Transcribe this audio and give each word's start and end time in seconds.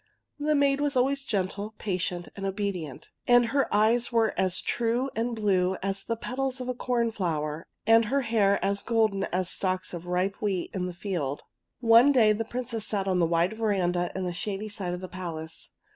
The 0.39 0.55
maid 0.55 0.81
was 0.81 0.95
always 0.95 1.23
gentle, 1.23 1.75
patient, 1.77 2.27
and 2.35 2.43
obedient, 2.43 3.11
and 3.27 3.45
her 3.45 3.71
eyes 3.71 4.11
were 4.11 4.33
as 4.35 4.59
true 4.59 5.11
and 5.15 5.35
blue 5.35 5.77
as 5.83 6.03
the 6.03 6.15
petals 6.15 6.59
of 6.59 6.65
the 6.65 6.73
corn 6.73 7.11
flower, 7.11 7.67
and 7.85 8.05
her 8.05 8.21
hair 8.23 8.57
as 8.65 8.81
golden 8.81 9.25
as 9.25 9.47
the 9.47 9.53
stalks 9.53 9.93
of 9.93 10.01
the 10.01 10.09
ripe 10.09 10.41
wheat 10.41 10.71
in 10.73 10.87
the 10.87 10.91
field. 10.95 11.43
CORN 11.81 11.87
FLOWER 11.91 11.99
AND 11.99 12.13
POPPY 12.15 12.19
161 12.21 12.23
One 12.23 12.23
day 12.23 12.33
the 12.33 12.49
Princess 12.49 12.87
sat 12.87 13.07
on 13.07 13.19
the 13.19 13.25
wide 13.27 13.53
veranda 13.53 14.11
on 14.17 14.23
the 14.23 14.33
shady 14.33 14.69
side 14.69 14.95
of 14.95 15.01
the 15.01 15.07
palace. 15.07 15.69